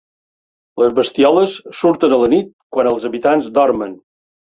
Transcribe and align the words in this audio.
Les 0.83 0.95
bestioles 1.01 1.53
surten 1.83 2.19
a 2.19 2.21
la 2.25 2.33
nit, 2.35 2.53
quan 2.79 2.93
els 2.97 3.09
habitants 3.11 3.55
dormen. 3.63 3.99